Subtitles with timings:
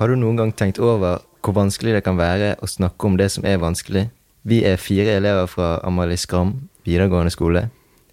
[0.00, 3.30] Har du noen gang tenkt over hvor vanskelig det kan være å snakke om det
[3.32, 4.08] som er vanskelig?
[4.42, 7.68] Vi er fire elever fra Amalie Skram videregående skole.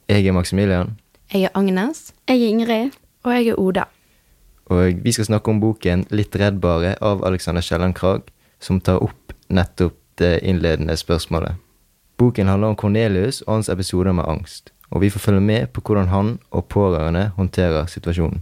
[0.10, 0.98] Jeg er Maximilian,
[1.34, 2.14] Jeg er Agnes.
[2.28, 2.92] Jeg er Ingrid.
[3.24, 3.84] Og jeg er Oda.
[4.66, 8.22] og vi skal snakke om boken Litt reddbare av Alexander Kielland Krag,
[8.60, 11.56] som tar opp nettopp det innledende spørsmålet.
[12.18, 15.82] Boken handler om Cornelius og hans episoder med angst, og vi får følge med på
[15.82, 18.42] hvordan han og pårørende håndterer situasjonen.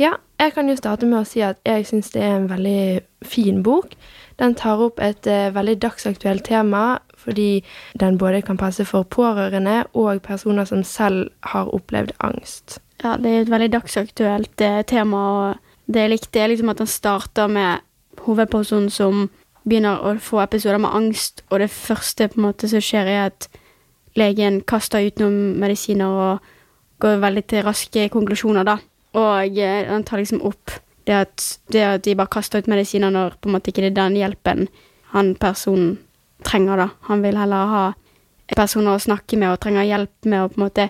[0.00, 3.02] Ja, jeg kan jo starte med å si at jeg syns det er en veldig
[3.28, 3.92] fin bok.
[4.40, 7.60] Den tar opp et eh, veldig dagsaktuelt tema, fordi
[8.00, 12.78] den både kan passe for pårørende og personer som selv har opplevd angst.
[13.04, 16.80] Ja, det er et veldig dagsaktuelt eh, tema, og det jeg likte, er liksom at
[16.80, 17.84] den starter med
[18.24, 19.26] hovedpersonen som
[19.68, 23.26] begynner å få episoder med angst, og det første på en måte som skjer, er
[23.28, 23.50] at
[24.16, 26.54] legen kaster ut noen medisiner og
[27.04, 28.80] går veldig til raske konklusjoner, da.
[29.18, 30.76] Og den han tar liksom opp
[31.08, 33.92] det at, det at de bare kaster ut medisiner når på en måte ikke det
[33.92, 34.68] er den hjelpen
[35.10, 35.96] han personen
[36.46, 36.88] trenger, da.
[37.08, 37.84] Han vil heller ha
[38.54, 40.86] personer å snakke med og trenger hjelp med å på en måte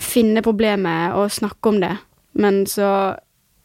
[0.00, 1.94] finne problemet og snakke om det.
[2.38, 2.90] Men så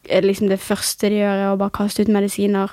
[0.06, 2.72] er det liksom det første de gjør, er å bare kaste ut medisiner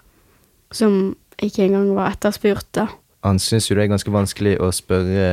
[0.73, 2.87] som ikke engang var etterspurt, da.
[3.23, 5.27] Han syns jo det er ganske vanskelig å spørre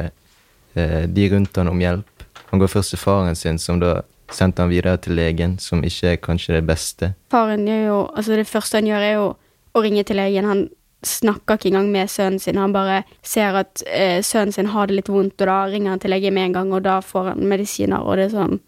[0.79, 2.25] eh, de rundt han om hjelp.
[2.53, 4.01] Han går først til faren sin, som da
[4.35, 7.13] sendte han videre til legen, som ikke er kanskje det beste.
[7.31, 9.27] Faren gjør jo Altså, det første han gjør, er jo
[9.75, 10.49] å ringe til legen.
[10.49, 10.69] Han
[11.07, 12.59] snakker ikke engang med sønnen sin.
[12.59, 16.03] Han bare ser at eh, sønnen sin har det litt vondt, og da ringer han
[16.03, 18.61] til legen med en gang, og da får han medisiner, og det er sånn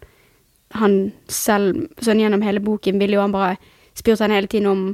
[0.72, 3.58] Han selv, sånn gjennom hele boken, vil jo han bare
[3.92, 4.84] spurt han hele tiden om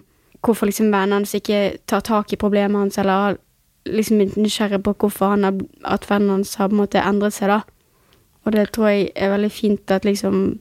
[0.43, 3.37] hvorfor liksom vennene hans ikke tar tak i problemet hans, eller
[3.87, 7.37] liksom er nysgjerrig på hvorfor han har, at vennene hans har på en måte endret
[7.37, 7.61] seg, da.
[8.49, 10.61] Og det tror jeg er veldig fint at liksom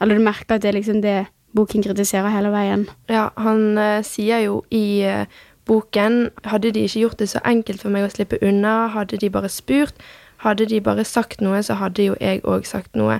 [0.00, 2.84] Eller du merker at det er liksom det boken kritiserer hele veien.
[3.08, 5.24] Ja, han uh, sier jo i uh,
[5.64, 9.30] boken Hadde de ikke gjort det så enkelt for meg å slippe unna, hadde de
[9.32, 9.96] bare spurt,
[10.44, 13.18] hadde de bare sagt noe, så hadde jo jeg òg sagt noe.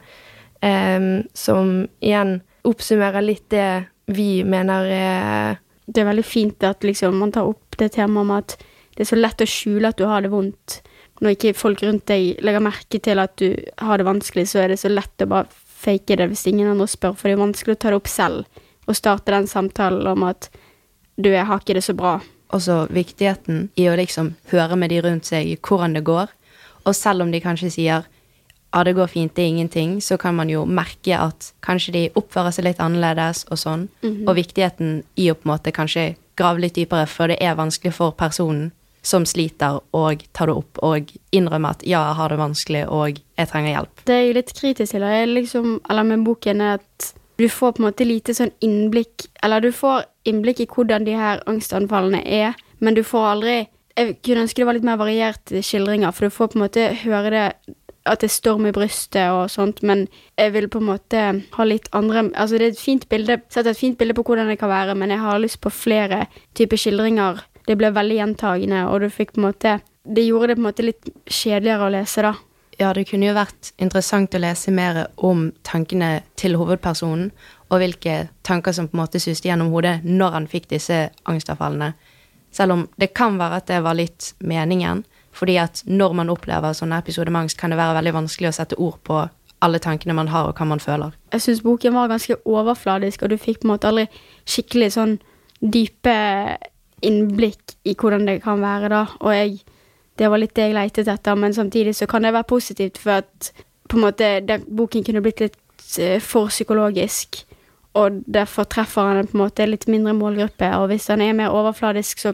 [0.60, 7.16] Um, som igjen oppsummerer litt det vi mener er Det er veldig fint at liksom
[7.20, 8.54] man tar opp det temaet med at
[8.96, 10.80] det er så lett å skjule at du har det vondt.
[11.20, 14.72] Når ikke folk rundt deg legger merke til at du har det vanskelig, så er
[14.72, 17.76] det så lett å bare fake det hvis ingen andre spør, for det er vanskelig
[17.76, 20.48] å ta det opp selv og starte den samtalen om at
[21.16, 22.20] du, jeg har ikke det så bra.
[22.54, 26.28] også viktigheten i å liksom høre med de rundt seg hvordan det går.
[26.86, 28.04] Og selv om de kanskje sier
[28.74, 32.02] ja, det går fint, det er ingenting, så kan man jo merke at kanskje de
[32.14, 33.88] oppfører seg litt annerledes og sånn.
[34.28, 37.94] Og viktigheten i å på en måte kanskje grave litt dypere, for det er vanskelig
[37.96, 38.70] for personen
[39.06, 43.20] som sliter, og ta det opp og innrømme at ja, jeg har det vanskelig, og
[43.38, 44.02] jeg trenger hjelp.
[44.08, 47.82] Det er jo litt kritisk til liksom, eller med boken, er at du får på
[47.82, 52.56] en måte lite sånn innblikk Eller du får innblikk i hvordan de her angstanfallene er,
[52.80, 53.56] men du får aldri
[53.92, 56.86] Jeg kunne ønske det var litt mer varierte skildringer, for du får på en måte
[57.02, 57.46] høre det
[58.06, 60.04] at det er storm i brystet og sånt, men
[60.38, 61.22] jeg vil på en måte
[61.56, 64.46] ha litt andre Altså, det er et fint bilde, sett et fint bilde på hvordan
[64.52, 67.42] det kan være, men jeg har lyst på flere typer skildringer.
[67.66, 70.68] Det ble veldig gjentagende, og du fikk på en måte Det gjorde det på en
[70.68, 72.34] måte litt kjedeligere å lese, da.
[72.78, 77.32] Ja, det kunne jo vært interessant å lese mer om tankene til hovedpersonen,
[77.72, 81.94] og hvilke tanker som på en måte suste gjennom hodet når han fikk disse angstavfallene.
[82.54, 85.02] Selv om det kan være at det var litt meningen,
[85.34, 88.56] fordi at når man opplever sånne episoder med angst, kan det være veldig vanskelig å
[88.60, 89.24] sette ord på
[89.64, 91.16] alle tankene man har, og hva man føler.
[91.32, 94.06] Jeg syns boken var ganske overfladisk, og du fikk på en måte aldri
[94.44, 95.18] skikkelig sånn
[95.60, 96.16] dype
[97.06, 99.06] innblikk i hvordan det kan være, da.
[99.20, 99.58] Og jeg
[100.16, 103.10] Det var litt det jeg leitet etter, men samtidig så kan det være positivt, for
[103.10, 103.52] at
[103.88, 105.58] på en måte den boken kunne blitt litt
[106.00, 107.44] eh, for psykologisk,
[107.92, 111.52] og derfor treffer han på en måte litt mindre målgruppe, og hvis han er mer
[111.52, 112.32] overfladisk, så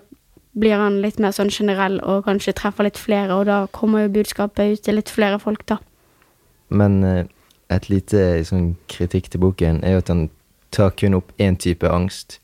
[0.53, 4.15] blir han litt mer sånn generell og kanskje treffer litt flere, og da kommer jo
[4.21, 5.81] budskapet ut til litt flere folk, da.
[6.69, 7.25] Men eh,
[7.72, 10.26] et lite sånn kritikk til boken er jo at han
[10.73, 12.38] tar kun opp én type angst,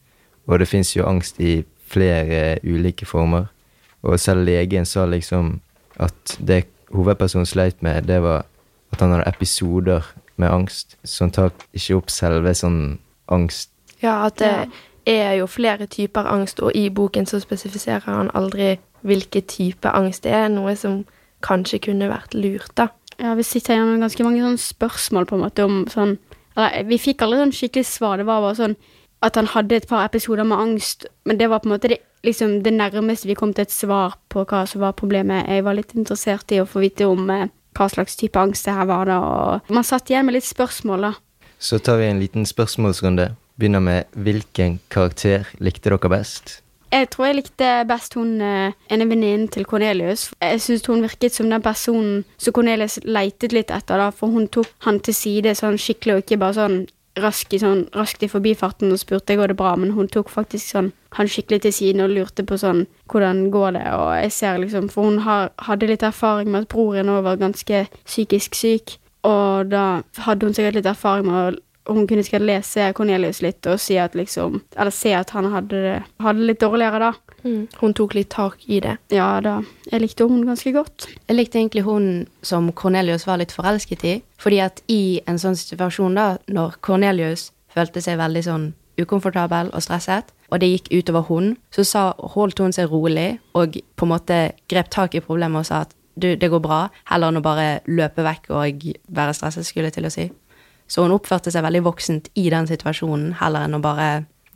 [0.49, 3.49] og det fins jo angst i flere ulike former.
[4.03, 5.59] Og selv legen sa liksom
[5.99, 8.47] at det hovedpersonen sleit med, det var
[8.93, 10.07] at han hadde episoder
[10.37, 12.99] med angst, som tar ikke opp selve sånn
[13.35, 13.73] angst.
[14.01, 14.69] Ja, at det
[15.09, 18.77] er jo flere typer angst, og i boken så spesifiserer han aldri
[19.07, 21.03] hvilke type angst det er, noe som
[21.45, 22.89] kanskje kunne vært lurt, da.
[23.19, 26.19] Ja, vi sitter igjen med ganske mange sånne spørsmål på en måte om sånn
[26.59, 28.19] Eller vi fikk aldri sånn skikkelig svar.
[28.19, 28.73] Det var bare sånn
[29.25, 31.99] at han hadde et par episoder med angst, men det var på en måte det,
[32.27, 35.49] liksom det nærmeste vi kom til et svar på hva som var problemet.
[35.49, 37.49] Jeg var litt interessert i å få vite om eh,
[37.79, 41.11] hva slags type angst det her var, da, og man satt igjen med litt spørsmål,
[41.11, 41.13] da.
[41.59, 43.35] Så tar vi en liten spørsmålsrunde.
[43.59, 46.61] begynner med hvilken karakter likte dere best?
[46.93, 50.31] Jeg tror jeg likte best hun eh, ene venninnen til Cornelius.
[50.41, 54.47] Jeg syns hun virket som den personen som Cornelius leitet litt etter, da, for hun
[54.49, 56.79] tok han til side sånn skikkelig, og ikke bare sånn
[57.23, 60.75] raskt i, sånn, raskt i forbifarten og spurte går det bra, men hun tok faktisk
[60.75, 64.59] sånn han skikkelig til siden og lurte på sånn hvordan går det, og jeg ser
[64.61, 69.73] liksom For hun har, hadde litt erfaring med at broren var ganske psykisk syk, og
[69.73, 71.49] da hadde hun sikkert litt erfaring med å
[71.89, 75.79] hun kunne sikkert lese Cornelius litt og si at liksom Eller se at han hadde
[75.81, 77.28] det litt dårligere, da.
[77.45, 77.69] Mm.
[77.81, 78.97] Hun tok litt tak i det.
[79.15, 79.59] Ja da.
[79.91, 81.09] Jeg likte hun ganske godt.
[81.29, 84.17] Jeg likte egentlig hun som Cornelius var litt forelsket i.
[84.41, 88.67] Fordi at i en sånn situasjon, da, når Cornelius følte seg veldig sånn
[88.99, 92.03] ukomfortabel og stresset, og det gikk utover hun, så sa,
[92.35, 94.39] holdt hun seg rolig og på en måte
[94.71, 96.81] grep tak i problemet og sa at du, det går bra,
[97.13, 100.25] heller enn å bare løpe vekk og være stresset, skulle jeg til å si.
[100.89, 104.09] Så hun oppførte seg veldig voksent i den situasjonen, heller enn å bare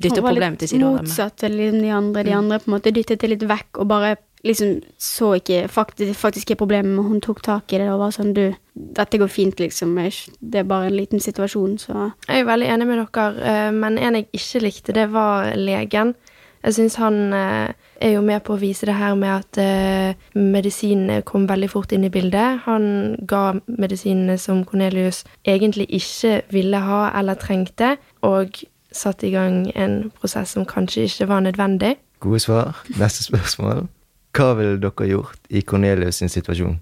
[0.02, 0.82] dytte problemet til side.
[0.82, 2.26] Hun var litt motsatt til de andre.
[2.26, 6.18] De andre på en måte dyttet det litt vekk og bare liksom så ikke faktisk,
[6.18, 9.30] faktisk ikke problemet, men hun tok tak i det og var sånn Du, dette går
[9.30, 9.94] fint, liksom.
[10.40, 14.18] Det er bare en liten situasjon, så Jeg er veldig enig med dere, men en
[14.18, 16.14] jeg ikke likte, det var legen.
[16.62, 21.48] Jeg syns han er jo med på å vise det her med at medisinene kom
[21.50, 22.62] veldig fort inn i bildet.
[22.66, 28.62] Han ga medisinene som Cornelius egentlig ikke ville ha eller trengte, og
[28.96, 31.96] satte i gang en prosess som kanskje ikke var nødvendig.
[32.20, 32.82] Gode svar.
[32.98, 33.86] Neste spørsmål.
[34.32, 36.78] Hva ville dere gjort i Cornelius sin situasjon?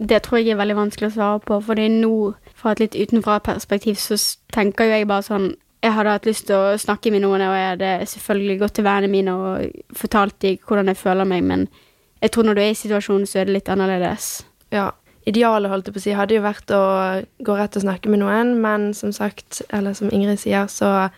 [0.00, 2.12] Det tror jeg er veldig vanskelig å svare på, fordi nå,
[2.56, 4.16] fra et litt utenfra-perspektiv, så
[4.52, 7.54] tenker jo jeg bare sånn Jeg hadde hatt lyst til å snakke med noen, og
[7.56, 11.62] jeg hadde selvfølgelig gått til vennene mine og fortalt dem hvordan jeg føler meg, men
[12.20, 14.26] jeg tror når du er i situasjonen, så er det litt annerledes.
[14.76, 14.90] Ja.
[15.24, 16.82] Idealet, holdt jeg på å si, hadde jo vært å
[17.48, 21.08] gå rett og snakke med noen, men som sagt, eller som Ingrid sier, så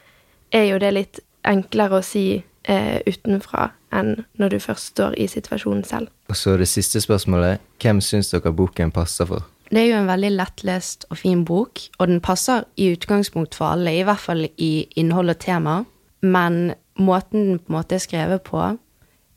[0.52, 2.26] er jo det litt enklere å si
[2.68, 6.12] eh, utenfra enn når du først står i situasjonen selv.
[6.30, 7.62] Og så det siste spørsmålet.
[7.82, 9.48] Hvem syns dere boken passer for?
[9.72, 13.72] Det er jo en veldig lettlest og fin bok, og den passer i utgangspunkt for
[13.72, 15.76] alle, i hvert fall i innhold og tema,
[16.20, 18.60] men måten den på en måte er skrevet på,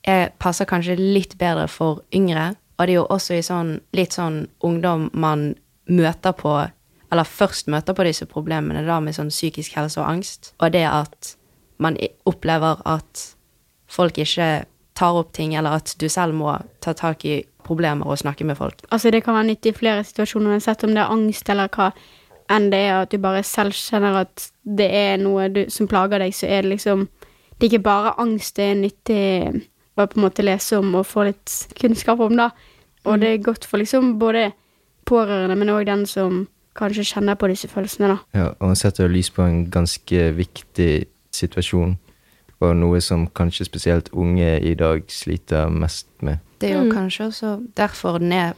[0.03, 4.17] er, passer kanskje litt bedre for yngre, og det er jo også i sånn litt
[4.17, 5.53] sånn ungdom man
[5.87, 6.57] møter på
[7.11, 10.85] eller først møter på disse problemene da med sånn psykisk helse og angst, og det
[10.89, 11.35] at
[11.77, 13.25] man opplever at
[13.91, 14.65] folk ikke
[14.95, 18.57] tar opp ting, eller at du selv må ta tak i problemer og snakke med
[18.57, 18.83] folk.
[18.91, 21.91] Altså, det kan være nyttig i flere situasjoner, uansett om det er angst eller hva
[22.53, 26.21] enn det er at du bare selv kjenner at det er noe du, som plager
[26.21, 27.07] deg, så er det liksom
[27.55, 29.19] Det er ikke bare angst det er nyttig
[29.95, 32.49] å på en måte lese om og få litt kunnskap om, da.
[33.07, 34.49] Og det er godt for liksom både
[35.07, 36.41] pårørende, men òg den som
[36.75, 38.17] kanskje kjenner på disse følelsene, da.
[38.35, 41.05] Ja, og han setter lys på en ganske viktig
[41.35, 41.97] situasjon,
[42.63, 46.37] og noe som kanskje spesielt unge i dag sliter mest med.
[46.61, 46.91] Det er jo mm.
[46.91, 48.53] kanskje også derfor den er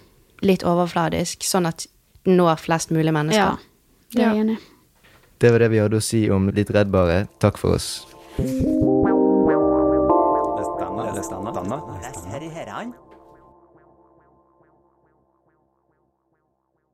[0.45, 1.87] litt overfladisk, sånn at
[2.25, 3.57] den når flest mulig mennesker.
[3.57, 4.57] Ja, det er jeg enig
[5.41, 7.27] Det var det vi hadde å si om Litt reddbare.
[7.43, 8.07] Takk for oss.
[8.37, 8.49] Les
[10.79, 13.16] denne, les denne, denne.